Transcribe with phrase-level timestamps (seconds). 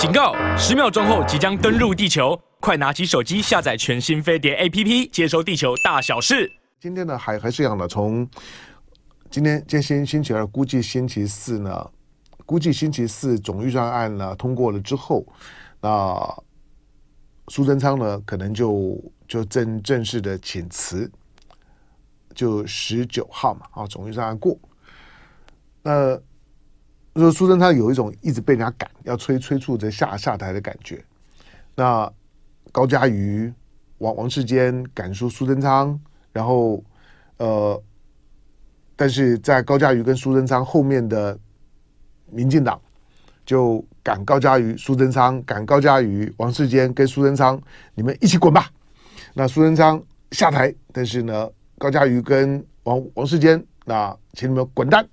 [0.00, 0.34] 警告！
[0.56, 6.50] 十秒钟后即将登陆地球，快拿起手机下载全新飞碟 APP，接收地球大小事。
[6.80, 8.26] 今天呢，还还是一样的，从
[9.30, 11.90] 今天今天星星期二，估计星期四呢，
[12.46, 15.22] 估计星期四总预算案呢通过了之后，
[15.82, 16.34] 那
[17.48, 18.98] 苏贞昌呢可能就
[19.28, 21.12] 就正正式的请辞，
[22.34, 24.58] 就十九号嘛，啊，总预算案过，
[25.82, 26.18] 那。
[27.20, 31.02] 说苏贞昌有一种一直被人家赶，要催催促着下下台的感觉。
[31.74, 32.10] 那
[32.72, 33.52] 高嘉瑜、
[33.98, 35.98] 王王世坚赶出苏贞昌，
[36.32, 36.82] 然后
[37.38, 37.82] 呃，
[38.96, 41.38] 但是在高嘉瑜跟苏贞昌后面的
[42.30, 42.80] 民进党
[43.44, 47.60] 就赶高嘉瑜、苏贞昌，赶高嘉瑜、王世坚跟苏贞昌，
[47.94, 48.70] 你们一起滚吧。
[49.34, 50.02] 那苏贞昌
[50.32, 55.06] 下台，但是呢，高嘉瑜跟王王世坚，那请你们滚蛋。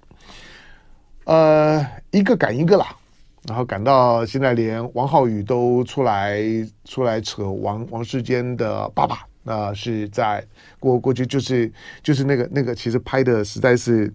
[1.27, 2.95] 呃，一个赶一个啦，
[3.43, 6.41] 然后赶到现在，连王浩宇都出来
[6.85, 10.41] 出来扯王王世坚的爸爸，那是在
[10.79, 11.69] 过过去就是
[12.01, 14.13] 就是那个那个，其实拍的实在是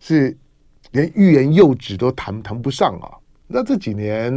[0.00, 0.36] 是
[0.90, 3.06] 连欲言又止都谈谈不上啊。
[3.46, 4.32] 那这几年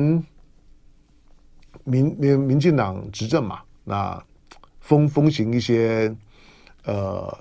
[1.86, 4.24] 民民民进党执政嘛，那
[4.80, 6.16] 风风行一些
[6.84, 7.36] 呃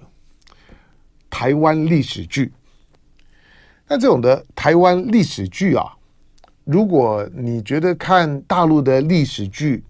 [1.28, 2.50] 台湾历史剧。
[3.88, 5.94] 那这种的台湾历史剧啊，
[6.64, 9.82] 如果你觉得看大陆的历史剧，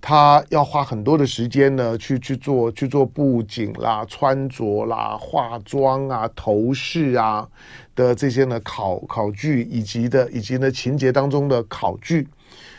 [0.00, 7.48] 它要花很多的时间呢，去去做去做布景啦、穿着啦、化妆啊、头饰啊
[7.94, 12.28] 的这些呢考考据，以及的以及呢情节当中的考据，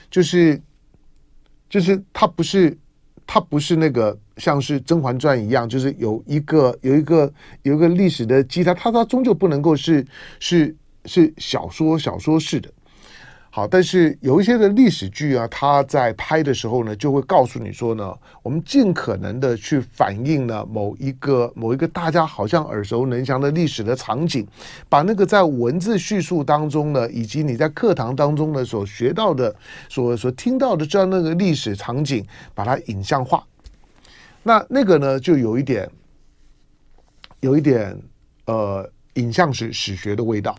[0.10, 0.62] 就是
[1.70, 2.78] 就是它不是。
[3.28, 7.32] 它不是那个像是《甄嬛传》一样，就是有一个有一个
[7.64, 10.06] 有一个历史的基，它它它终究不能够是
[10.40, 12.70] 是是小说小说式的。
[13.50, 18.14] 好，但是有一些的历史剧啊，它在拍的时候呢，就会告诉你说呢，
[18.44, 24.46] 我们尽可能的去反映呢某一个某一个大家好像耳熟能详的历史的场景，
[24.90, 29.56] 把那个在文字叙述当中呢，以及你在课堂当中呢所学到的、
[29.88, 33.42] 所所听到的这样那个历史场景，把它影像化。
[34.48, 35.90] 那那个呢，就有一点，
[37.40, 38.00] 有一点
[38.46, 40.56] 呃，影像史史学的味道。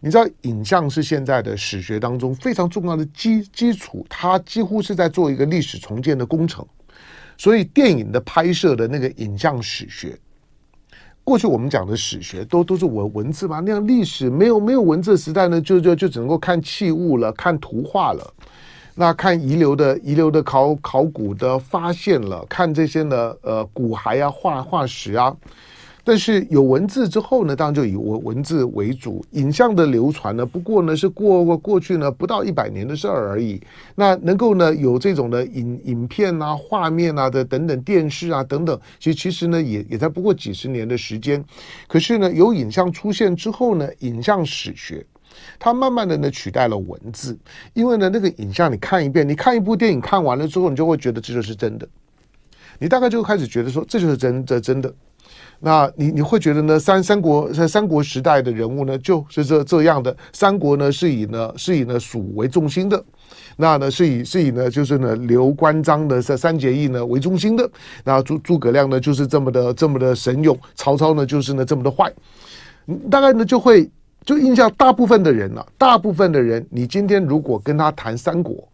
[0.00, 6.62] 你知道，影像是现在的史学当中非常重要的基基础，它几乎是在做一个历史重建的工程。
[7.38, 10.14] 所以，电影的拍摄的那个影像史学，
[11.24, 18.34] 过去我们讲的史学都都是文文字嘛，那样历史没有没有文字时代呢，就就就只能够看器物了，看图画了，
[18.98, 25.36] 那看遗留的遗留的考考古的发现了，看这些呢呃骨骸啊、化化石啊。
[26.02, 33.60] 但是有文字之后呢，当然就以文文字为主，影像的流传呢，不过呢是过过过去呢不到一百年的事儿而已。
[33.96, 41.44] 那能够呢有这种的影影片啊、画面啊的等等电视啊等等，其实其实呢也也才不过几十年的时间。
[41.86, 45.04] 可是呢有影像出现之后呢，影像史学
[45.58, 47.36] 它慢慢的呢取代了文字，
[47.74, 51.88] 因为呢那个影像你看一遍，你看一部电影看完了之后，你就会觉得这就是真的，
[52.78, 54.92] 你大概就开始觉得说这就是真这真的。
[55.58, 56.78] 那你你会觉得呢？
[56.78, 60.14] 三三国在三国时代的人物呢，就是这这样的。
[60.30, 63.02] 三国呢是以呢是以呢蜀为中心的，
[63.56, 67.68] 那呢是以是以呢就是呢刘关张的这三结义呢为中心的。
[68.04, 72.12] 那诸诸葛亮呢就是这么的这么的神勇，曹操呢就是呢这么的坏。
[73.10, 73.90] 大概呢就会
[74.26, 78.68] 就印象大部分的人呢、大部分的人，你今天如果跟他谈三国。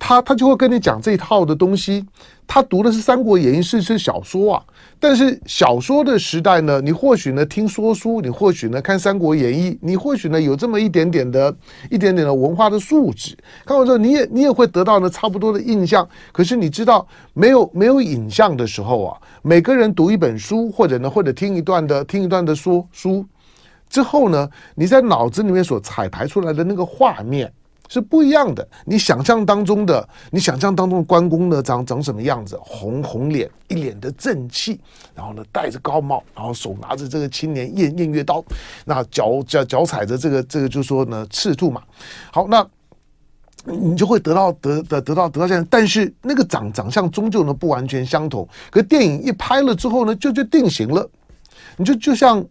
[0.00, 2.06] 他他就会跟你讲这一套的东西，
[2.46, 4.62] 他读的是《三国演义》是是小说啊，
[5.00, 11.52] 但是小说的时代呢，你或许呢听说书，你或许呢看《三国演义》，你或许呢有这么一点点的
[11.90, 16.08] 一点点的文化的素质，看完之后你也你也会得到呢差不多的印象。
[16.30, 17.04] 可是你知道
[17.34, 23.26] 没有没有影像的时候啊，每个人读一本书或者呢或者听一段的听一段的说书
[23.88, 27.52] 之后呢，你在脑子里面所彩排出来的那个画面。
[27.90, 28.68] 是不一样的。
[28.84, 32.54] 你想象当中的，你想象当中的关公呢，长长什么样子？
[32.60, 34.78] 红红脸，一脸的正气，
[35.14, 38.44] 然后呢，戴着高帽，然后手拿着这个青年偃偃月刀，
[38.84, 41.82] 那脚脚脚踩着这个这个，就说呢，赤兔马。
[42.30, 42.62] 好，那
[43.64, 48.46] 你就会得到得得得到得到这样，但是那个长长相终究呢不完全相同。
[48.70, 51.08] 可电影一拍了之后呢，就就定型了。
[51.78, 52.44] 你就就像。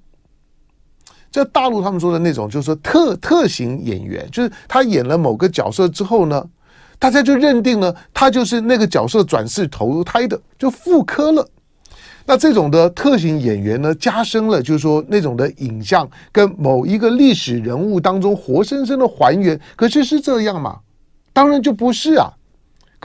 [1.37, 6.43] 在大陆，他们说的那种，就是说特特型演员，就是他演了某个角色之后呢，
[6.97, 11.47] 大家就认定了他就是那个角色转世投胎的，就复刻了。
[12.25, 19.59] 那这种的特型演员呢，加深了就是说那种的影像跟某一个历史人物当中活生生的还原。
[19.75, 20.79] 可是是这样吗？
[21.31, 22.33] 当然就不是啊。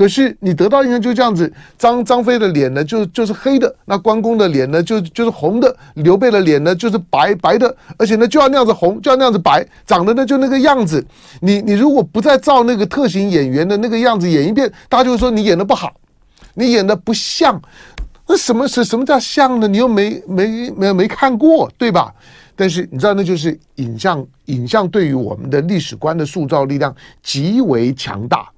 [0.02, 11.06] 可是你得到印象就这样子，张张飞的脸呢就就是黑的，那关公的脸呢就就是红的，刘备的脸呢就是白白的，而且呢就要那样子红，就要那样子白，长得呢就那个样子。
[11.40, 15.92] 你你如果不再照那个特型演员的那个样子演一遍，大家就会说你演的不好，
[16.54, 17.62] 你演的不像。
[18.26, 19.68] 那什么是什么叫像呢？
[19.68, 22.12] 你又没没没没看过，对吧？
[22.56, 28.48] 但是你知道，那就是影像，影像对于我们的历史观的塑造力量极为强大。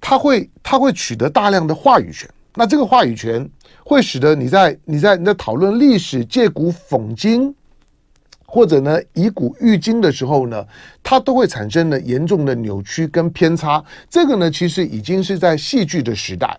[0.00, 2.28] 它会，它会取得大量的话语权。
[2.54, 3.48] 那这个话语权
[3.84, 7.54] 会使得你在你在你在讨论历史借古讽今，
[8.44, 10.66] 或者呢以古喻今的时候呢，
[11.02, 13.84] 它都会产生了严重的扭曲跟偏差。
[14.10, 16.58] 这个呢，其实已经是在戏剧的时代，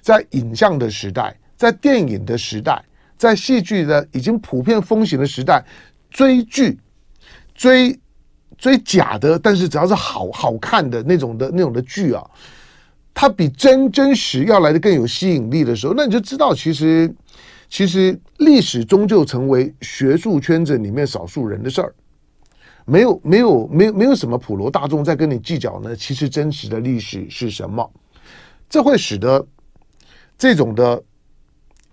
[0.00, 2.80] 在影像的时代，在电影的时代，
[3.16, 5.64] 在戏剧的已经普遍风行的时代，
[6.08, 6.78] 追剧、
[7.52, 7.98] 追
[8.56, 12.24] 追假的，但是只要是好好看的那种的那种的剧啊。
[13.14, 17.14] 它比真真实要来的更有吸引力的时候，那你就知道，其实
[17.68, 21.94] 其实历史终究成为学术圈子里面少数人的事儿，
[22.84, 25.94] 没有没有没有没有什么普罗大众在跟你计较呢。
[25.94, 27.88] 其实真实的历史是什么？
[28.68, 29.46] 这会使得
[30.36, 31.00] 这种的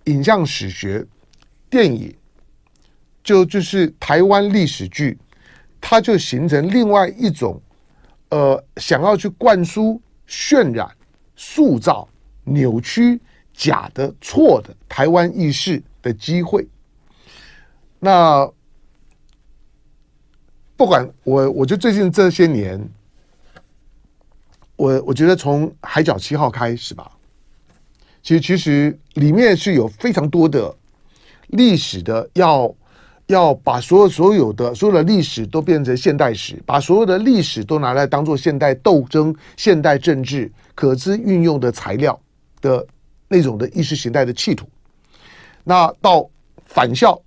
[0.06, 1.06] 影像史学、
[1.70, 2.16] 电影，
[3.22, 5.18] 就就是台湾历史剧，
[5.82, 7.62] 它就形成另外一种
[8.30, 10.90] 呃，想要去灌输、渲染。
[11.42, 12.06] 塑造
[12.44, 13.18] 扭曲
[13.54, 16.68] 假的错的台湾意识的机会。
[17.98, 18.46] 那
[20.76, 22.78] 不管我，我就最近这些年，
[24.76, 27.10] 我我觉得从海角七号开始吧，
[28.22, 30.76] 其实其实里面是有非常多的
[31.48, 32.76] 历史的，要
[33.30, 40.52] 要把所有所有的所有的历史都变成现代史，把所有的历史都拿来当做现代斗争、现代政治。
[40.76, 42.18] 可资运用的材料
[42.62, 42.88] 的
[43.28, 44.66] 那种的意识形态的企图，
[45.66, 46.26] 那到
[46.66, 47.22] 返校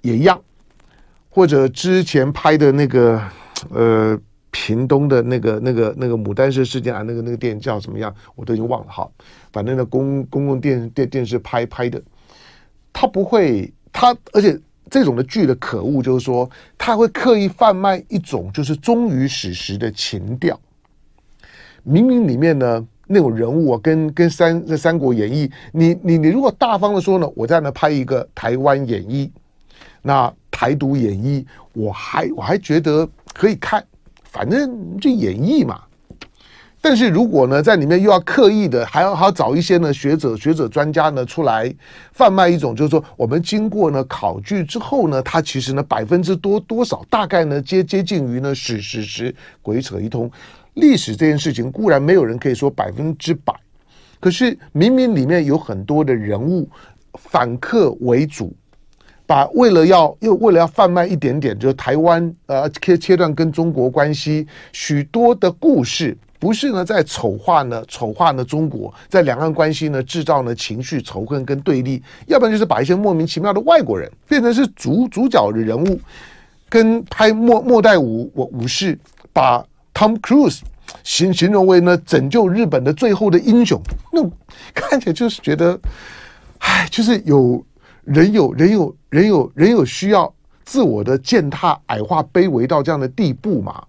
[0.00, 0.40] 也一样，
[1.28, 3.20] 或者之前拍的那个
[3.70, 4.16] 呃
[4.52, 9.10] 屏东的那个那个那个牡丹社事件啊，那个那个电影叫什么样，我都已经忘了哈。
[9.52, 12.00] 反正呢，公公共电电电视拍拍的，
[12.92, 14.56] 他不会他，而且
[14.88, 16.48] 这种的剧的可恶就是说，
[16.78, 20.56] 他会刻意贩卖一种就是忠于史实的情调。
[21.82, 29.32] 明明里面呢，那种人物啊，跟跟三《三国演义》你，你你你如果大方的说呢，我在那拍一个台湾演义，
[30.00, 33.84] 那台独演义，我还我还觉得可以看，
[34.22, 35.80] 反正就演义嘛。
[36.80, 41.72] 但是如果呢，在里面又要刻意的，还要还要找一些呢学者、学者专家呢出来
[42.12, 50.30] 贩卖一种，就是说我们经过呢考据之后呢，它其实呢百分之多多少，大概呢接接近于呢史史实，鬼扯一通。
[50.74, 53.52] 历史这件事情固然没有人可以说百分之百，
[54.20, 56.68] 可是明明里面有很多的人物
[57.14, 58.54] 反客为主，
[59.26, 76.00] 把为了要又为了要贩卖一点点，就是台湾呃切切断跟中国关系许多的故事，不是呢在丑化呢丑化呢中国，在两岸关系呢制造呢情绪仇恨跟对立，要不然就是把一些莫名其妙的外国人变成是主主角的人物，
[76.68, 78.98] 跟拍末末代武我武士
[79.32, 79.64] 把。
[79.94, 80.60] Tom Cruise
[81.02, 84.22] 形形容为呢拯救日本的最后的英雄，那
[84.72, 85.76] 看起来就是觉得，
[86.58, 87.60] 唉，就是有
[88.04, 90.32] 人有人有人有人有需要
[90.64, 93.82] 自我的践踏、矮化、卑微到这样的地步嘛？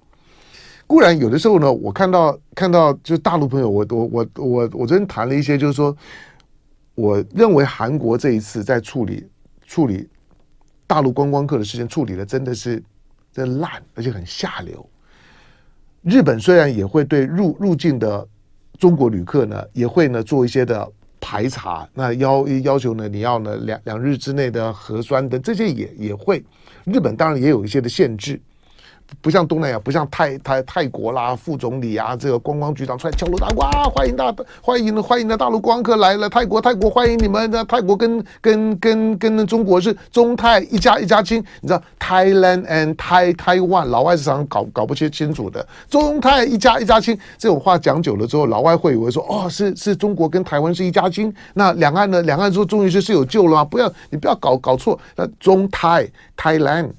[0.89, 5.95] 固然有的时候呢，我看到看到就是大陆朋友，我我我我我昨天谈了一些，就是说，
[6.95, 9.23] 我认为韩国这一次在处理
[9.67, 10.09] 处理
[10.87, 12.81] 大陆观光客的事情，处理的真的是
[13.31, 14.83] 真烂，而且很下流。
[16.01, 18.27] 日本虽然也会对入入境的
[18.79, 20.91] 中国旅客呢，也会呢做一些的
[21.21, 26.43] 排查，那要要求呢，你要呢两两日之内的核酸的这些也也会，
[26.85, 28.41] 日本当然也有一些的限制。
[29.21, 53.65] 不像东南亚，不像泰泰泰国啦，副总理啊，这个观光局长出来敲锣打鼓啊，欢迎大欢迎欢迎的大陆光客来了，泰国泰国欢迎你们的泰国跟跟跟跟中国是中泰一家一家亲，你知道 Thailand and Tai Taiwan，老外是常常搞搞不清清楚的，中泰一家一家亲这种话讲久了之后，老外会以为说哦是是中国跟台湾是一家亲，那两岸呢两岸说终于是是有救了吗？
[53.65, 56.91] 不要你不要搞搞错，那中泰 Thailand。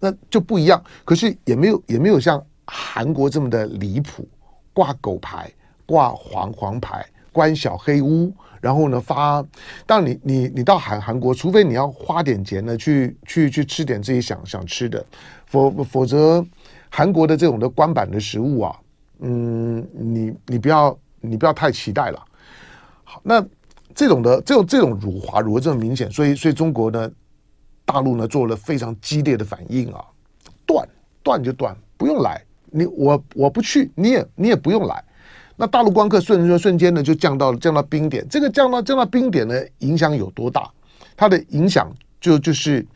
[0.00, 4.26] 那就不一样，可是也没有也没有像韩国这么的离谱，
[4.72, 5.50] 挂狗牌、
[5.86, 9.44] 挂黄黄牌、关小黑屋，然后呢发，
[9.86, 15.04] 但你你你到韩韩国，除非你要花点钱呢，去去去吃点自己想想吃的，
[15.46, 16.44] 否否则
[16.88, 18.76] 韩国的这种的官版的食物啊，
[19.20, 22.24] 嗯，你你不要你不要太期待了。
[23.02, 23.44] 好，那
[23.94, 27.10] 这种的这种这种辱华辱的这么明显，所以所以中国呢，
[27.88, 30.04] 大陆呢做了非常激烈的反应啊，
[30.66, 30.86] 断
[31.22, 35.02] 断就断，不用来，你我我不去，你也你也不用来。
[35.56, 40.70] 那大陆光客瞬瞬瞬间呢就降到降到冰点，这个降到降到冰点呢影响有多大？
[41.16, 41.90] 它的影响
[42.20, 42.86] 就就是，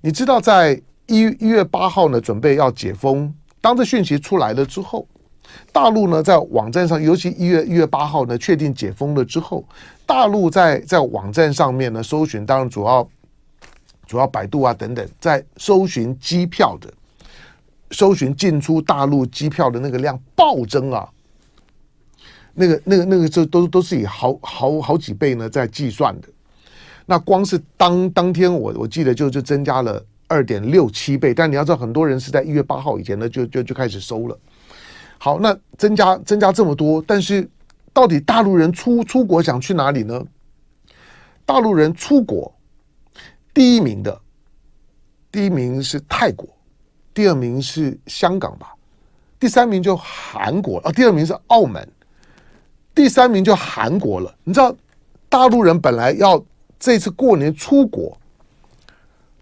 [0.00, 5.08] 你知道在一一月八号呢准备要解封，当这讯息出来了之后，
[5.72, 9.64] 大陆呢在网站上，尤其一月一月八号呢确定解封了之后，
[10.06, 13.06] 大陆在在网站上面呢搜寻，当然主要
[14.06, 16.92] 主要百度啊等等，在搜寻机票的，
[17.90, 21.08] 搜寻进出大陆机票的那个量暴增啊。
[22.54, 26.28] 那个、那个、那个，这都都是以好好好几倍呢在计算的。
[27.04, 31.34] 那光是当当天我，我记得就就增加了二点六七倍。
[31.34, 34.38] 但你要知道，很多人是在一月八号以前呢就就就开始收了。
[35.18, 37.46] 好，那增加增加这么多，但是
[37.92, 40.24] 到底大陆人出出国想去哪里呢？
[41.44, 42.52] 大陆人出国
[43.56, 44.20] 第一名的，
[45.32, 46.46] 第一名是泰国，
[47.14, 48.74] 第二名是香港吧，
[49.40, 51.88] 第三名就韩国啊，第二名是澳门。
[52.94, 54.76] 第三名就韩国了，你知道，
[55.30, 56.44] 大陆人本来要
[56.78, 58.14] 这次过年出国，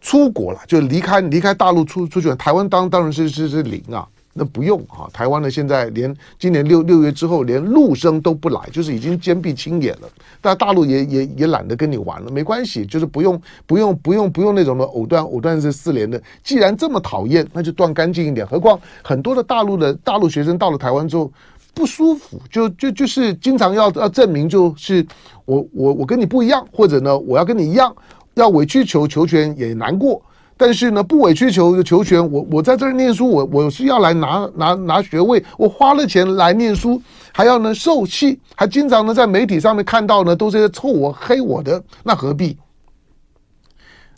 [0.00, 10.09] 出国了就离开离开大陆出出去，台湾当当然是是是零啊，那不用啊，台湾呢现在连今年六六月之后连陆生都不来，就是已经坚壁清野了。
[10.41, 16.21] 但大陆也也也懒得跟你玩了，没关系，就是不用不用不用不用那种的藕断藕断是丝连的。
[16.43, 18.47] 既然这么讨厌，那就断干净一点。
[18.47, 21.33] 何况很多的大陆的大陆学生到了台湾之后。
[21.76, 25.05] 不舒服，就就就是经常要要证明，就是
[25.45, 27.93] 我我我跟你不一样，或者呢，我要跟你一样，
[28.35, 30.23] 要委曲求求全也难过。
[30.56, 37.00] 但是呢，不委曲求求全，我我在这儿念书，我我是要来拿拿拿学位，我花了钱来念书，
[37.32, 42.56] 还要呢受气，还经常呢在媒体上面看到呢都是臭我黑我的，那何必？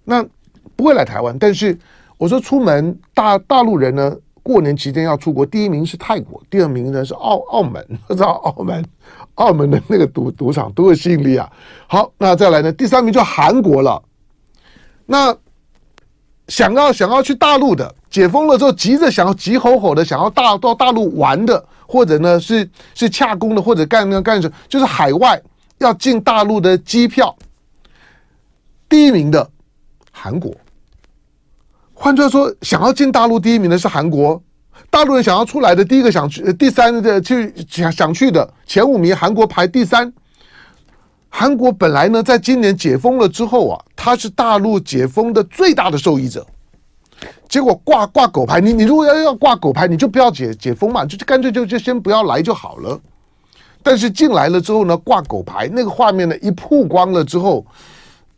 [0.04, 0.24] 那
[0.74, 1.78] 不会来台湾，但是
[2.18, 4.16] 我说出门大大陆人呢。
[4.46, 7.84] 过年期间要出国，第一名是泰国，第二名呢是澳澳门。
[8.10, 8.84] 知道澳门，
[9.34, 11.50] 澳门的那个赌赌场多有吸引力啊！
[11.88, 14.00] 好，那再来呢，第三名就韩国了。
[15.04, 15.36] 那
[16.48, 25.40] 想要想要去大陆的，解封了之后急着想要急吼吼的想要大到大陆玩的，或者呢是是洽公的，或者干那干什么，就是海外
[25.78, 27.34] 要进大陆的机票，
[28.88, 29.50] 第一名的
[30.12, 30.54] 韩国。
[31.92, 34.40] 换句话说，想要进大陆第一名的是韩国，
[34.88, 40.12] 大陆人想要出来的第一个想去第三的去想想去的前五名，韩国排第三。
[41.38, 46.46] 韩国本来呢，在今年解封了之后啊，它是大陆解封的最大的受益者。
[47.46, 52.98] 结果挂挂狗牌，你你如果要要挂狗牌，你就不要解解封嘛，就干脆就就先不要来就好了。
[53.82, 57.66] 但是进来了之后呢，挂狗牌那个画面呢一曝光了之后，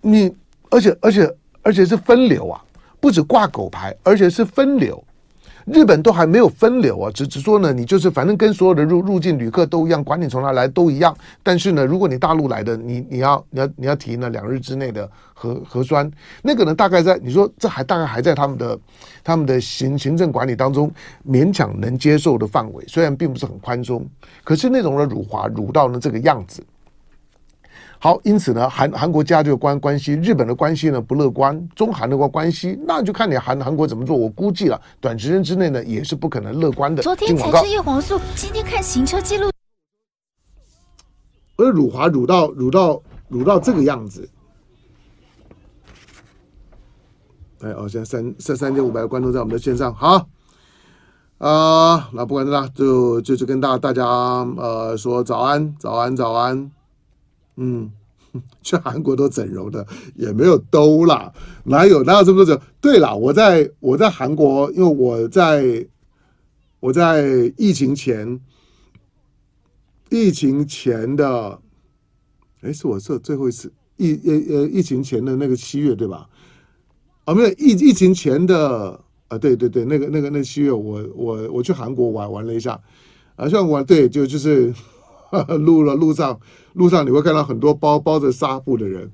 [0.01, 0.35] 你
[0.69, 2.61] 而且而且而且是分流啊。
[2.99, 5.01] 不止挂狗牌，而且是分流。
[5.73, 11.17] 日本都还没有分流啊，只只说呢，你就是反正跟所有的入入境旅客都一样，管你从哪来都一样。
[11.43, 16.11] 但是呢，如果你大陆来的，你你要你要你要提呢两日之内的核核酸，
[16.43, 18.79] 那个呢大概在你说这还大概还在他们的
[19.23, 20.91] 他们的行行政管理当中
[21.29, 24.07] 勉强能接受的范围，虽然并不是很宽松，
[24.45, 26.63] 可是那种的辱华辱到呢这个样子。
[28.01, 34.17] 好，因此呢，韩韩国加这个关关系，日本的关系呢不乐观，中韩的关关系，那就看你韩韩国怎么做。
[34.17, 37.03] 我估计了，短时间之内呢，也是不可能乐观的。
[37.03, 39.51] 昨天才是叶黄素，今天看行车记录。
[41.57, 44.31] 而辱华辱到辱到辱到这个样子，
[47.63, 50.29] 哎哦，现在三三三千五百个观众在我们的线上，好
[51.39, 56.71] 啊、呃，那不管怎么，就就就跟大大家呃说早安，早安，早安。
[57.61, 57.91] 嗯，
[58.63, 59.85] 去韩国都整容的
[60.15, 61.33] 也没有兜啦，
[61.65, 62.61] 哪有哪有这么多整？
[62.81, 65.85] 对了，我在我在韩国，因为我在
[66.79, 68.41] 我在疫情前，
[70.09, 71.61] 疫情前的，
[72.61, 76.29] 哎，是我是最后一次疫呃呃疫情前的那个七月对吧？
[77.25, 82.81] 啊，没有疫疫情前的啊，对对对，那个那个那七月我，我我去韩国玩玩了一下，
[83.35, 84.73] 啊，像玩对就就是。
[85.59, 86.39] 路了路上，
[86.73, 89.11] 路上你会看到很多包包着纱布的人，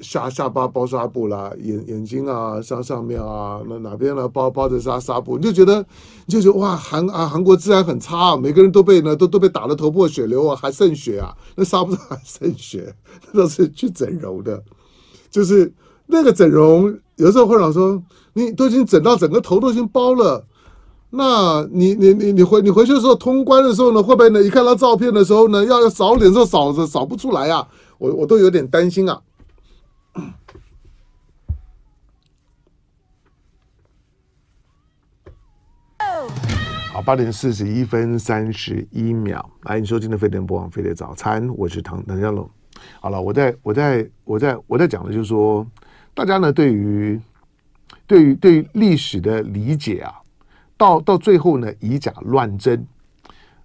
[0.00, 4.28] 下下巴包纱布啦，眼眼睛啊上上面啊，那哪边呢？
[4.28, 5.84] 包包着纱纱布，你就觉得
[6.26, 12.94] 你就觉得哇，韩啊韩国治安很差啊，每个人都被呢都都被打得头破血流啊，还渗血啊，那纱布上还渗血，
[13.32, 14.62] 那都是去整容的，
[15.30, 15.72] 就是
[16.06, 18.02] 那个整容，有时候会长说，
[18.34, 20.44] 你都已经整到整个头都已经包了。
[21.14, 24.42] 那你你你你回你回去的时候通关的时候呢，会不会呢？
[24.42, 29.20] 一看到照片的时候呢，要要扫脸的时候扫着扫不出来啊，我我都有点担心啊。
[36.94, 42.48] 好，八点四十一分三十一秒，来，你收听的飞碟播放飞碟早餐，我是唐唐湘龙。
[43.00, 45.66] 好了，我在我在我在我在讲的就是说，
[46.14, 47.20] 大家呢对于
[48.06, 50.21] 对于对于历史的理解啊，
[50.82, 52.84] 到到最后呢以假乱真，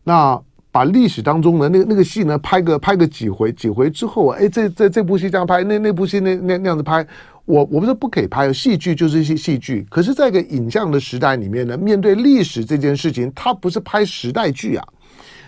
[0.04, 0.40] 那
[0.72, 7.04] 把历史当中的那个那个戏呢拍个拍个几回几回之后，哎，这这这部戏这样拍，那那部戏那那那样子拍。
[7.46, 9.84] 我我不是不可以拍，戏剧就是戏戏剧。
[9.90, 14.86] 可是，在一个影像的时代里面呢，面对历史这件事情，它不是拍时代剧啊。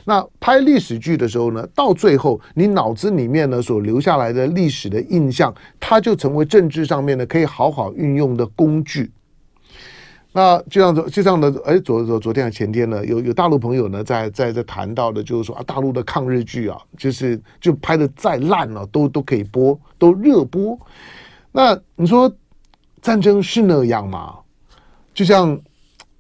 [0.06, 9.12] 那拍历史剧的时候呢，到最后你脑子里面呢所留下来的历史的印象，它就成为政治上面呢可以好好运用的工具。
[10.32, 20.78] 那就像就像呢，哎，昨昨昨天还前天呢，有有大陆朋友呢在在在谈到的，就是说啊，大陆的抗日剧啊，就是就拍的再烂了，都都可以播，都热播。
[21.52, 22.32] 那你说
[23.02, 24.36] 战争是那样吗？
[25.16, 25.60] 就像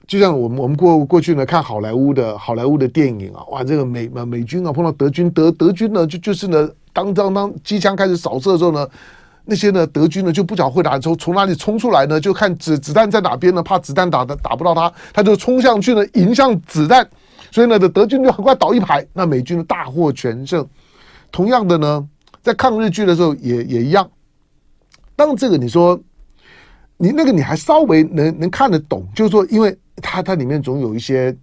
[0.08, 8.89] 就像我们我们过过去呢看好莱坞的好莱坞的电影啊，哇，这个美美军啊碰到德军德德军呢就就是呢当当当机枪开始扫射的时候呢，
[9.50, 17.08] 那些呢德军呢就不晓得会打从从哪里冲出来呢，就看子子弹在哪边呢，怕子弹打的打不到他，他就冲上去呢迎向子弹，
[17.51, 20.65] 所以呢的德军就很快倒一排，那美军呢大获全胜。
[21.32, 22.08] 同样的呢，
[22.41, 24.10] 在抗日剧的时候也也一样。
[25.15, 26.00] 当这个你说，
[26.98, 31.36] 你那个你还稍微能能看得懂，就是说，因为它它里面总有一些，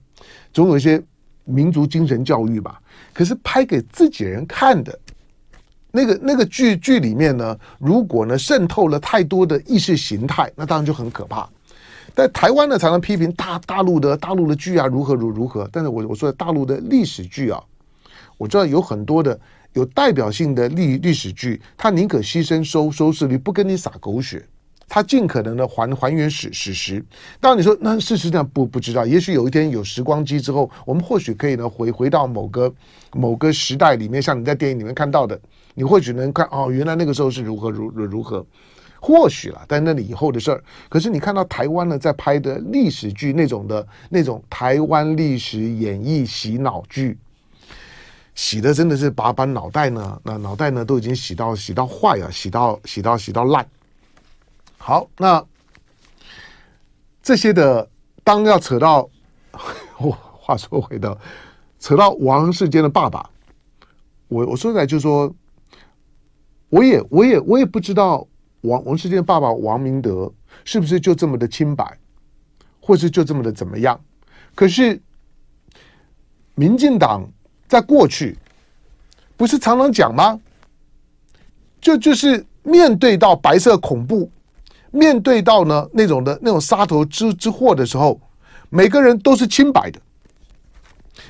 [0.52, 1.02] 总有一些
[1.44, 2.80] 民族精神教育吧。
[3.12, 4.98] 可是拍给自己人看的，
[5.96, 11.48] 那个那个剧剧里面呢，如果呢渗透了太多的意识形态，那当然就很可怕。
[12.14, 17.60] 但台湾呢常常批评大大陆的大陆的剧啊如何如如何，但是我我说的大陆的历史剧啊，
[18.36, 19.40] 我知道有很多的。
[19.72, 24.42] 有代表性的历历史剧，他宁可牺牲收收视率，不跟你撒狗血，
[24.88, 27.04] 他尽可能的还还原史史实。
[27.40, 32.72] 当然你说那事实上不不知道，也许有一天有时光机之后，我们或许可以呢回回到某个
[33.12, 35.38] 某个时代里面，像你在电影里面看到的，
[35.76, 38.44] 你或许能看哦，原来那个时候是如何如如如何，
[38.98, 40.64] 或许了，但那里以后的事儿。
[40.88, 47.16] 可是你看到台湾呢在拍的历史剧那种的那种台湾历史演绎洗脑剧。
[48.34, 53.66] 洗的真的是把把脑袋呢，那脑袋呢都已经洗到洗到坏啊，洗到洗到洗到烂。
[54.78, 55.42] 好，那
[57.22, 57.88] 这些的
[58.22, 59.08] 当要扯到，
[59.98, 61.16] 我话说回到
[61.78, 63.28] 扯到王世坚的爸爸，
[64.28, 65.34] 我我说出来就说，
[66.68, 68.26] 我也我也我也不知道
[68.62, 70.32] 王王世坚爸爸王明德
[70.64, 71.98] 是不是就这么的清白，
[72.80, 74.00] 或是就这么的怎么样？
[74.54, 75.00] 可是
[76.54, 77.28] 民进党。
[77.68, 78.38] 在过去，
[79.36, 80.40] 不是常常讲吗？
[81.80, 84.30] 就就是面对到白色恐怖，
[84.92, 88.20] 面对到呢那种的那种杀头之之祸的时候，
[88.70, 90.00] 每个人都是清白的，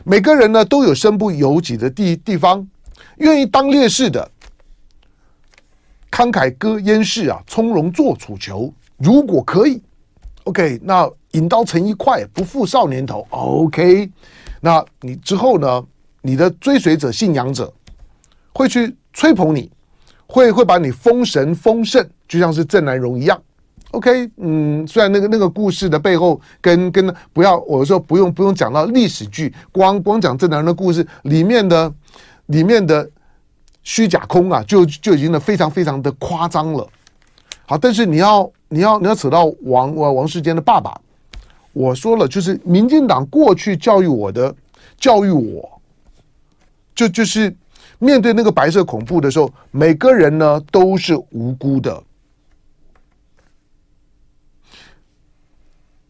[0.04, 2.68] 每个人呢都有身不由己的地地方，
[3.16, 4.30] 愿意当烈士的，
[6.16, 8.72] 慷慨割烟市啊，从容做楚囚。
[8.96, 9.82] 如果可以
[10.44, 13.26] ，OK，那引刀成一快，不负少年头。
[13.28, 14.10] OK，
[14.62, 15.84] 那你之后呢？
[16.22, 17.70] 你的追随者、信仰者
[18.54, 19.70] 会去吹捧你，
[20.26, 23.40] 会会把你封神封圣，就像是郑南榕一样。
[23.90, 31.92] OK，嗯，虽然那个那个故事的背后跟跟不要，我说不用不用讲到历史剧，光光讲郑南榕的故事里面的
[32.46, 33.08] 里面的
[33.86, 36.84] 虚假空啊，就就已经呢非常非常的夸张了。
[37.66, 41.00] 好，但是你要你要你要扯到王王世坚的爸爸，
[41.72, 44.52] 我说了，就是民进党过去教育我的，
[44.98, 45.80] 教育我。
[46.96, 47.54] 就就是
[48.00, 52.02] 面对那个白色恐怖的时候，每个人呢都是无辜的。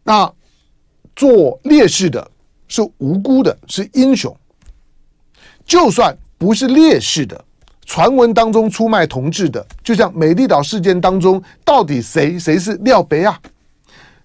[0.03, 0.33] 那
[1.15, 2.31] 做烈士的
[2.69, 4.35] 是无辜的，是英雄。
[5.67, 7.45] 就算不是烈士的，
[7.87, 13.41] 传闻当中出卖同志的，就像美丽岛事件当中，到底谁谁是廖北啊？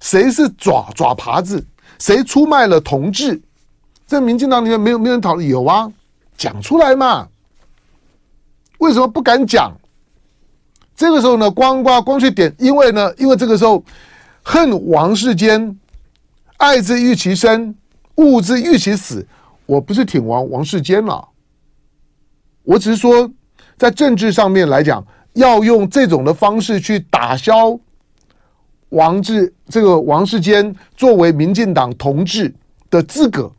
[0.01, 1.63] 谁是爪爪耙子？
[1.99, 3.39] 谁出卖了同志？
[4.07, 5.89] 在民进党里面没有没有人讨论，有啊。
[6.35, 7.27] 讲出来嘛？
[8.79, 9.71] 为什么不敢讲？
[10.95, 13.83] 这个时候呢，光光光去点，因为呢，因为这个时候
[14.41, 15.79] 恨王世坚，
[16.57, 17.75] 爱之欲其生，
[18.15, 19.25] 恶之欲其死。
[19.67, 21.29] 我不是挺王王世坚了，
[22.63, 23.29] 我只是说，
[23.81, 27.75] 在政治上面来讲，要用这种的方式去打消
[28.89, 32.53] 王志这个王世坚作为民进党同志
[32.91, 33.51] 的资格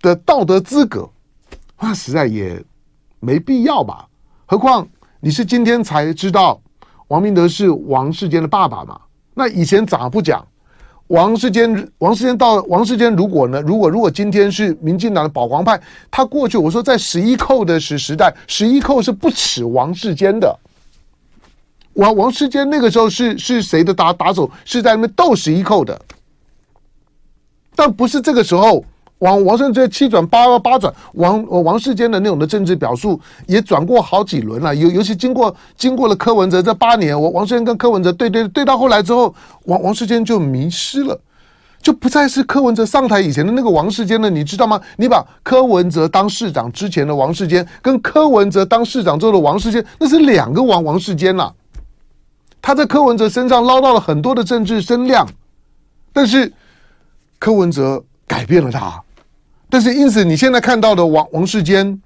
[0.00, 1.06] 的道德资格，
[1.78, 2.64] 那实在也
[3.20, 4.08] 没必要吧？
[4.46, 4.88] 何况
[5.20, 6.58] 你是今天才知道
[7.08, 8.98] 王明德是王世坚的爸爸嘛？
[9.34, 10.47] 那以前咋不讲？
[11.08, 13.60] 王世坚，王世坚到王世坚，如果呢？
[13.62, 20.58] 如果如果今天是民进党的保皇派，他过去我说在十一寇的时时代，十一寇是不耻王世坚的。
[21.94, 24.50] 王王世坚那个时候是是谁的打打手？
[24.64, 25.98] 是在那边斗十一寇的，
[27.74, 28.84] 但不是这个时候。
[29.18, 34.74] 王王世坚七转八八转，王王世坚的那种的政治表述也转过好几轮了。
[34.74, 41.20] 尤尤其经过经过了柯文哲这八年，我王世坚跟柯文哲对对对到后来之后，王王世坚就迷失了，
[41.82, 44.30] 就不再是柯文哲上台以前的那个王世坚了。
[44.30, 44.80] 你知道吗？
[44.96, 51.52] 你把柯文哲当市长之前的王世坚，跟柯文哲当市长之后的王世坚，那是两个王王世坚呐。
[52.62, 55.26] 他在柯文哲身上捞到了很多的政治声量，
[56.12, 56.52] 但是
[57.40, 59.02] 柯文哲改变了他。
[59.70, 62.00] 但是，因此你现在看到的王王世坚，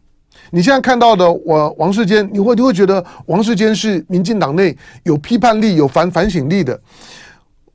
[0.50, 6.78] 你现在看到的我王世坚，你会你会觉得王世坚是民进党内有批判力、有反反省力的。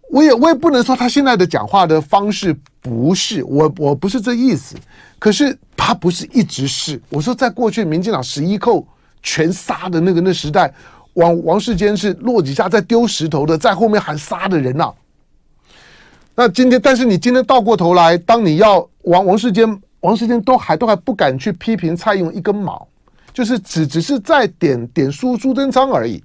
[0.10, 4.76] 我也我也不能说他现在的讲话的方式不是我我不是这意思，
[5.20, 7.02] 可是他不是一直是。
[7.10, 8.86] 我说在过去民进党十一扣
[9.22, 10.74] 全杀的那个那时代，
[11.14, 14.94] 王王世坚是落几下在丢石头的，在后面喊杀的人呐、啊。
[16.40, 22.88] 那今天，但是你今天倒过头来，当你要王王世坚，王世坚都还都还不敢去批评蔡英文一根毛，
[23.34, 26.24] 就是只只是在点点苏苏贞昌而已，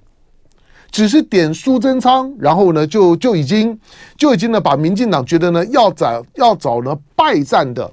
[0.91, 3.75] 只是点苏贞昌，然后呢就就已经
[4.15, 7.91] 就已经呢把民进党觉得呢要找要找呢败战的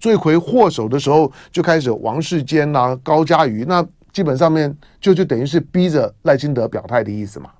[0.00, 7.50] 罪魁祸首的时候，就开始王世坚呐、高嘉瑜，那基本上面就就等于是逼着赖清德表态的意思嘛，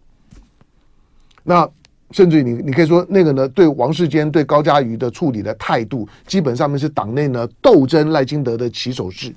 [1.44, 1.70] 那。
[2.12, 9.33] 甚至于你，你可以说那个呢，对王世坚、对高嘉瑜的处理的态度，基本上面是党内呢斗争赖清德的起手式。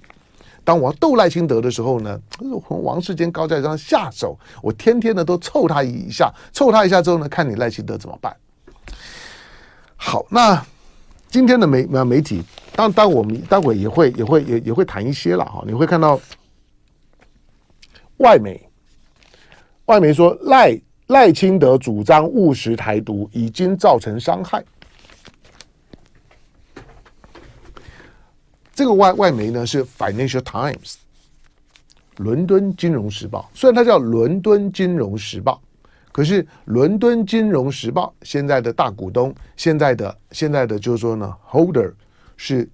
[0.64, 2.20] 当我斗赖清德的时候呢，
[2.68, 8.36] 从王世坚、高嘉瑜上下手，我天天的都凑他一下，凑他一下之后呢，看你赖清德怎么办。
[9.96, 10.66] 好，那
[11.30, 12.42] 今天的媒媒体，
[12.76, 16.20] 当当我们待会也会也会也也会谈一些了哈，你会看到
[18.18, 18.60] 外媒，
[19.86, 20.82] 外媒说赖。
[21.08, 24.64] 赖清德主张务实台独已经造成伤害。
[28.74, 30.96] 这个外外媒呢是 Financial Times，
[32.18, 33.50] 伦敦金融时报。
[33.54, 35.62] 虽然它叫伦敦金融时报，
[36.12, 41.94] 可是伦敦金融时报现在的大股东，现在的现在的就是说呢，Holder
[42.36, 42.68] 是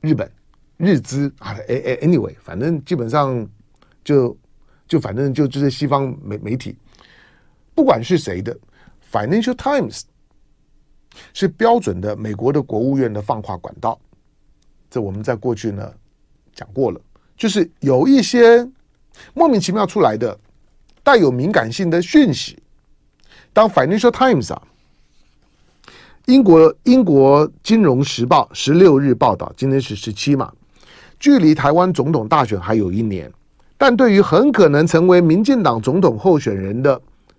[0.00, 0.30] 日本
[0.78, 1.50] 日资啊。
[1.68, 3.46] 哎哎，Anyway，反正基本上
[4.02, 4.34] 就
[4.88, 6.74] 就反正就就是西方媒媒体。
[7.76, 8.54] 不管是谁的，
[9.12, 10.00] 《Financial Times》
[11.34, 14.00] 是标准的美国的国务院的放话管道。
[14.90, 15.92] 这我们在过去呢
[16.54, 16.98] 讲过了，
[17.36, 18.66] 就是有一些
[19.34, 20.36] 莫名其妙出来的
[21.02, 22.58] 带有敏感性的讯息。
[23.52, 24.62] 当《Financial Times》啊，
[26.24, 30.50] 英国英国金融时报十六日报道，今天是十七嘛，
[31.18, 33.30] 距离台湾总统大选还有一年，
[33.76, 36.98] 但对于很可能成为民进党总统候选人的。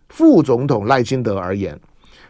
[0.10, 1.80] 副总统赖清德而言，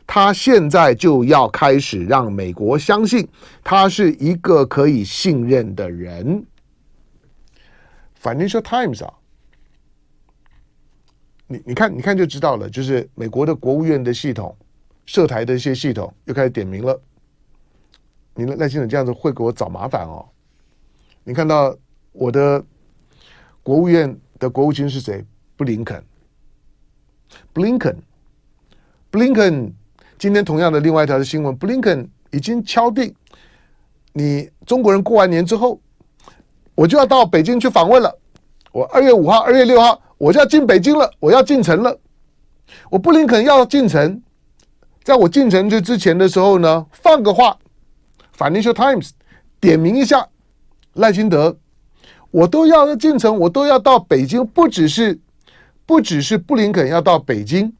[0.06, 3.28] 他现在就要开始让美国相信
[3.64, 6.46] 他是一个可以信任的人。
[8.22, 9.14] Financial Times 啊，
[11.48, 14.56] 你你看你看就知道了，就是美国的国务院的系统、
[15.06, 17.00] 涉台的一些系统又开始点名了。
[18.34, 20.26] 你赖清德这样子会给我找麻烦哦。
[21.24, 21.76] 你看到
[22.12, 22.64] 我的
[23.62, 25.24] 国务院的国务卿是谁？
[25.56, 26.04] 布林肯。
[27.54, 27.96] 布林肯，
[29.10, 29.74] 布林肯，
[30.18, 33.14] 今天同样的另外一条的新闻，布林肯已经敲定，
[34.14, 35.80] 你中国人过完年之后，
[36.76, 38.18] 我就要到北京去访问了。
[38.72, 41.98] 我二月五号、二月六号我就要进北京了，我要进城了。
[42.90, 44.22] 我布林肯要进城，
[45.04, 47.58] 在我进城之之前的时候呢，放个话，
[48.38, 49.10] 《Financial Times》
[49.60, 50.28] 点名一下
[50.94, 51.58] 赖清德，
[52.30, 55.20] 我都要进城，我都要到北京，不只是。
[55.88, 57.74] 不只是布林肯要到北京，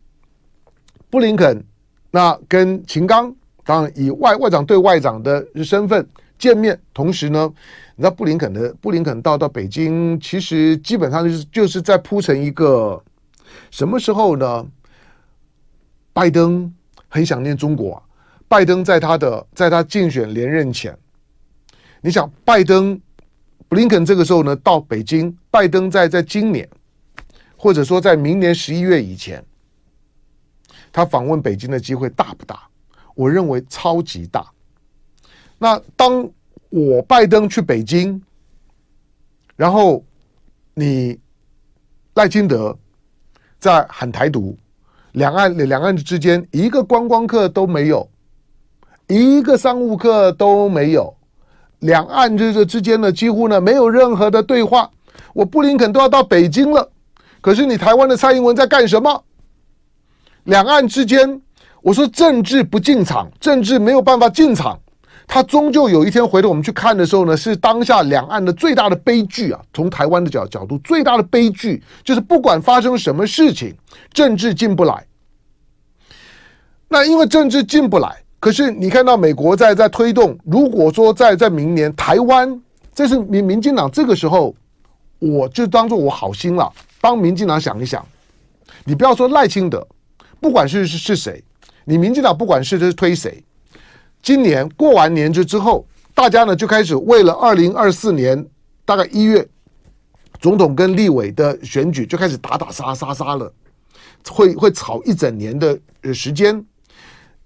[1.10, 1.62] 布林肯
[2.10, 6.08] 那跟秦刚当然以外外长对外长的身份
[6.40, 7.54] 见面，同时呢，
[7.98, 13.04] 你知道布林肯的布林肯到到北京，其实基本上就是就是在铺成一个
[13.70, 14.66] 什么时候呢？
[16.14, 16.74] 拜登
[17.10, 18.02] 很想念中国，
[18.48, 20.98] 拜登在他的在他竞选连任前，
[22.00, 23.00] 你想拜登
[23.68, 26.68] 布林肯这个时候呢到北京，拜登在在今年。
[27.58, 29.44] 或者说，在明年十一月以前，
[30.92, 32.62] 他访问北京的机会大不大？
[33.16, 34.46] 我认为超级大。
[35.58, 36.30] 那当
[36.70, 38.22] 我拜登去北京，
[39.56, 40.06] 然后
[40.76, 41.20] 你
[42.14, 42.78] 赖清德
[43.58, 44.56] 在喊台独，
[45.14, 48.08] 两岸两岸之间一个观光客都没有，
[49.08, 51.12] 一个商务客都没有，
[51.80, 54.90] 两岸这这之间呢几乎呢没有任何的对话。
[55.34, 56.88] 我布林肯都要到北京了，
[57.48, 59.24] 可是你台湾的蔡英文在干什么？
[60.44, 61.42] 两岸之间，
[61.82, 64.78] 我说政治不进场，政治没有办法进场。
[65.26, 69.62] 他终究有一天回头我们去看的时候呢，是当下两岸的最大的悲剧啊！
[69.74, 73.74] 从台湾的角角度，最大的悲剧就是不管发生什么事情，
[74.12, 75.06] 政治进不来。
[76.90, 82.62] 那因为政治进不来，可是你看到美国在在推动，如果说在在明年台湾，
[82.94, 84.54] 这是民民进党这个时候，
[85.20, 86.70] 我就当做我好心了，
[87.08, 88.06] 帮民进党想一想。
[88.84, 89.88] 你不要说赖清德，
[90.42, 91.42] 不管是是是谁，
[91.86, 93.42] 你民进党不管是是推谁。
[94.22, 98.46] 今年过完年之之后，大家呢就开始为了二零二四年
[98.84, 99.48] 大概一月
[100.42, 103.54] 总统跟立委的选举就开始打打杀杀杀了，
[104.30, 105.80] 会会吵一整年的
[106.14, 106.62] 时间。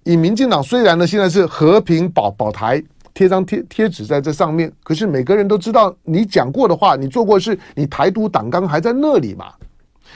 [0.06, 9.46] 以民进党虽然呢现在是和平保保台，贴张贴贴纸在这上面，可是每个人都知道你讲过的话，你做过事，你台独党纲还在那里嘛。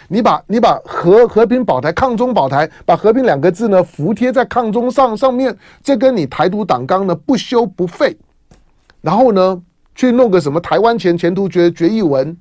[0.08, 8.16] 你把你把和和平保台、抗中保台，把和平两个字呢服贴在抗中上上面，这跟你台独党纲呢不修不废，
[9.02, 9.62] 然后呢
[9.96, 12.38] 去弄个什么台湾前前途决决议文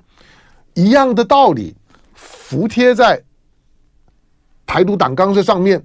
[0.73, 1.75] 一样的道理，
[2.13, 3.19] 服贴在
[4.65, 5.83] 台独党纲这上面，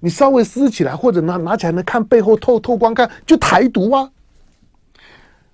[0.00, 4.10] 你稍微撕起来或者拿拿起来呢看背后透透光看，就台独啊。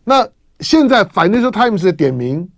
[0.04, 0.26] 那
[0.61, 2.48] 现在 Financial Times 的点名。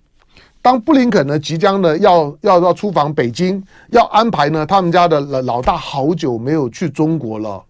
[0.61, 7.65] 当布林肯呢即将呢要要要出访北京，要安排呢他们家的老老大好久没有去中国了，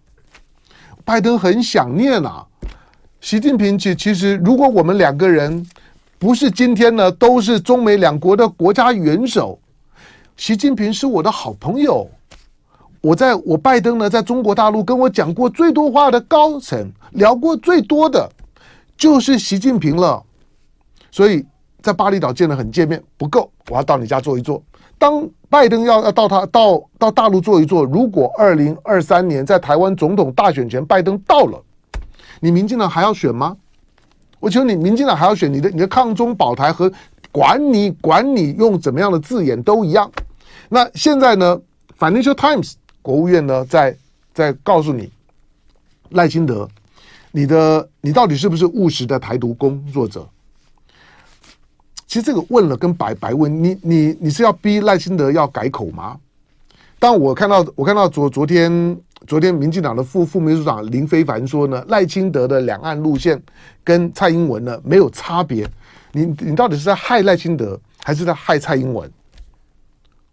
[1.05, 2.45] 拜登很想念啊。
[3.21, 5.65] 习近平其其实如果我们两个人
[6.17, 9.57] 不是今天呢都是中美两国的国家元首，
[10.35, 12.09] 习近平是我的好朋友，
[13.01, 18.29] 我在我拜登呢在中国大陆跟我讲过最多话的高层，聊过最多的
[18.97, 20.23] 就是习近平了，
[21.11, 21.45] 所以。
[21.81, 24.61] 在巴厘岛见了很见面不够，我要到你家坐一坐。
[24.97, 31.63] 当拜登要要到他到到大陆坐一坐，如果二零二三年在台湾总统大选前拜登到了，
[32.41, 33.55] 你民进党还要选吗？
[34.41, 35.51] 我请问你，民进党还要选？
[35.51, 36.91] 你的你的抗中保台和
[37.31, 40.11] 管你管你用怎么样的字眼都一样。
[40.67, 41.57] 那现在呢
[41.97, 42.73] ？Financial Times
[43.09, 43.97] 国务院呢在
[44.35, 45.11] 在告诉你，
[46.09, 46.69] 赖清德，
[47.31, 50.29] 你的你到底是不是务实的台独工作者？
[52.05, 56.19] 其实这个问了跟白白问，你你你是要逼赖清德要改口吗？
[56.99, 58.95] 当我看到我看到昨昨天
[59.25, 63.41] 昨天民进党的副副秘书长林非凡说呢，赖清德的两岸路线
[63.83, 65.67] 跟蔡英文呢没有差别，
[66.11, 69.11] 你你到底是在害赖清德还是在害蔡英文？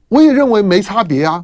[0.09, 1.43] 我也认为没差别啊。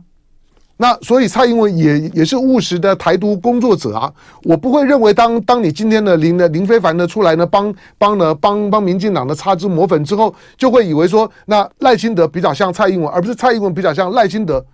[0.83, 14.67] 那所以蔡英文也也是务实的台独工作者啊，我不会认为当当你今天的林的林非凡呢出来呢帮帮呢帮帮民进党的擦脂抹粉之后，就会以为说那赖清德比较像蔡英文，而不是蔡英文比较像赖清德，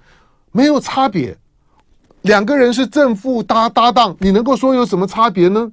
[0.50, 1.36] 没有差别，
[2.22, 5.70] 两个人是正副搭搭档，你能够说有什么差别呢？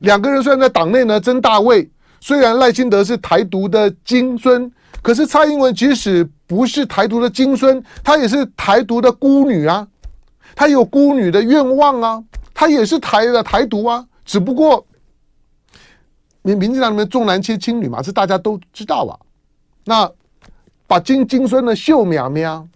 [0.00, 1.88] 两个人虽然在党内呢争大位，
[2.20, 4.70] 虽然赖清德是台独的金孙。
[5.04, 9.86] 可是蔡英文即使不是台独的金孙，她也是台独的孤女啊，
[10.56, 14.86] 她有孤女的愿望啊，她也是台的台独啊，只不过
[16.40, 19.12] 民民进党里面重男轻女嘛，这大家都知道啊。
[19.84, 20.10] 那
[20.86, 22.66] 把金金孙的秀苗苗，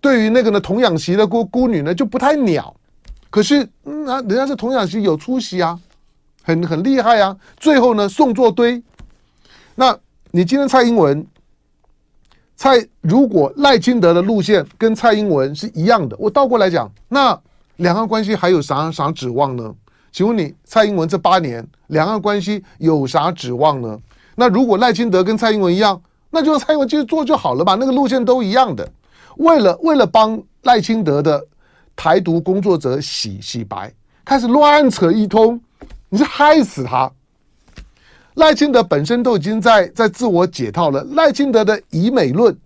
[0.00, 2.72] 对于那个呢童养媳的孤孤女呢就不太鸟。
[3.30, 5.76] 可是那、嗯、人家是童养媳有出息啊，
[6.44, 7.36] 很很厉害啊。
[7.56, 8.80] 最后呢送作堆。
[9.74, 9.98] 那
[10.30, 11.26] 你今天蔡英文？
[12.56, 17.38] 蔡如果赖清德的路线跟蔡英文是一样的，我倒过来讲，那
[17.76, 19.74] 两岸关系还有啥啥指望呢？
[20.12, 23.98] 请问你蔡英文这八年两岸关系有啥指望呢？
[24.36, 27.76] 那如果赖清德跟蔡英文一样，那就蔡英文继续做就好了吧？
[27.78, 28.88] 那个路线都一样的，
[29.36, 31.44] 为了为了帮赖清德的
[31.96, 33.92] 台独工作者洗洗白，
[34.24, 35.60] 开始乱扯一通，
[36.08, 37.10] 你是害死他。
[38.34, 41.04] 赖清德本身都已经在在自我解套了。
[41.12, 42.56] 赖清德的以美论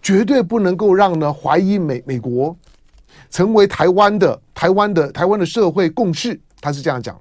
[0.00, 2.56] 绝对不能够让呢怀疑美美国
[3.30, 6.40] 成为台湾的台湾的台湾的社会共识。
[6.60, 7.20] 他是这样讲。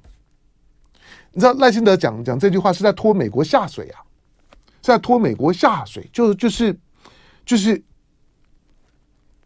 [1.32, 4.00] 你知道赖清德讲讲这句话是在拖美国下水啊，
[4.82, 6.76] 是在拖美国下水，就就是
[7.46, 7.82] 就是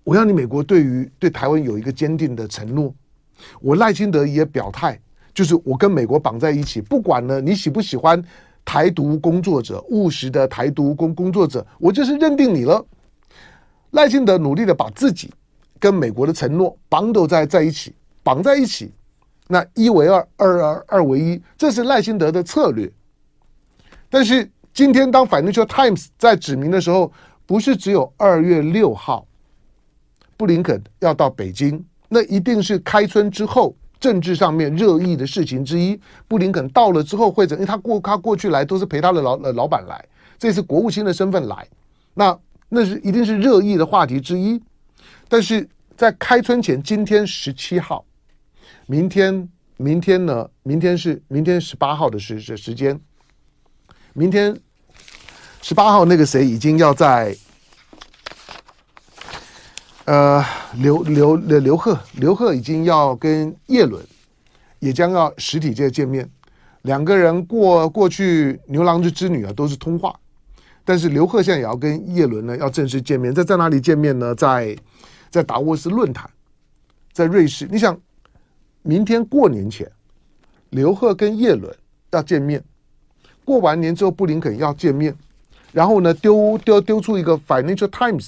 [0.03, 2.93] 我要你美国对于对台湾有一个坚定的承诺。
[3.59, 4.99] 我赖清德也表态。
[5.33, 8.23] 就是我跟美国绑在一起，不管呢你喜不喜欢
[8.63, 12.85] 台独工作者，务实的台独工工作者，我就是认定你了。
[13.91, 15.31] 赖清德努力的把自己
[15.79, 17.93] 跟美国的承诺绑斗在在一起，
[18.23, 18.91] 绑在一起，
[19.47, 22.91] 那一为二，二二二为一，这是赖清德的策略。
[24.09, 27.11] 但是今天当 Financial Times 在指明的时候，
[27.45, 29.27] 不是只有二月六号，
[30.37, 35.97] 布林肯要到北京，那一定是开春之后政治上面热议的事情之一。
[36.27, 37.57] 布林肯到了之后会怎？
[37.57, 40.05] 因为他过他过去来都是陪他的老呃老板来，
[40.37, 41.65] 这次国务卿的身份来，
[42.13, 42.37] 那。
[42.75, 44.59] 那是一定是热议的话题之一，
[45.29, 48.03] 但是在开春前，今天十七号，
[48.87, 50.49] 明天明天呢？
[50.63, 52.99] 明天是明天十八号的时时时间，
[54.13, 54.57] 明天
[55.61, 57.37] 十八号那个谁已经要在，
[60.05, 60.43] 呃，
[60.81, 64.05] 刘刘刘刘鹤刘鹤已经要跟叶伦
[64.79, 66.29] 也将要实体界见面，
[66.81, 70.13] 两个人过过去牛郎织织女啊都是通话。
[70.83, 74.35] 但是刘鹤现在也要跟叶伦呢要正式见面，在在哪里见面呢？
[74.35, 74.77] 在
[75.29, 76.29] 在达沃斯论坛，
[77.13, 77.65] 在瑞士。
[77.71, 77.97] 你想，
[78.81, 79.89] 明天过年前，
[80.71, 81.73] 刘鹤跟叶伦
[82.11, 82.61] 要见面，
[83.45, 85.15] 过完年之后布林肯要见面，
[85.71, 88.27] 然后呢丢丢丢出一个 Financial Times，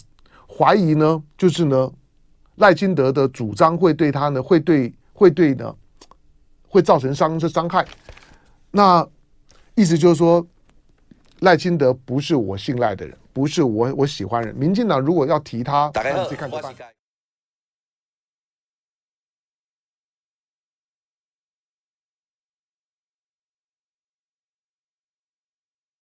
[0.58, 1.92] 怀疑呢就是呢
[2.56, 5.76] 赖清德的主张会对他呢会对会对呢
[6.68, 7.86] 会造成伤是伤害，
[8.72, 9.08] 那
[9.76, 10.46] 意思就是说。
[11.42, 14.56] 赖清德不是我信赖的人，不是我我喜欢人。
[14.56, 16.74] 民进党如果要提他，大家自己看着办。